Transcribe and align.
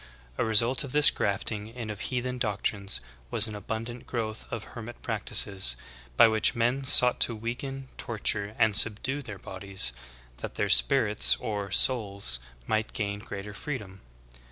A 0.39 0.43
result 0.43 0.83
of 0.83 0.93
this 0.93 1.11
grafting 1.11 1.67
in 1.67 1.91
of 1.91 1.99
heathen 1.99 2.39
doctrines 2.39 3.01
was 3.29 3.45
an 3.45 3.53
abundant 3.53 4.07
growth 4.07 4.45
of 4.51 4.63
hermit 4.73 4.99
practices, 5.03 5.77
by 6.17 6.27
which 6.27 6.55
men 6.55 6.83
sought 6.85 7.19
to 7.19 7.35
weaken, 7.35 7.85
torture, 7.99 8.55
and 8.57 8.75
subdue 8.75 9.21
their 9.21 9.37
bodies, 9.37 9.93
that 10.37 10.55
their 10.55 10.69
spirits 10.69 11.35
or 11.39 11.69
"souls" 11.69 12.39
might 12.65 12.93
gain 12.93 13.19
greater 13.19 13.53
freedom. 13.53 14.01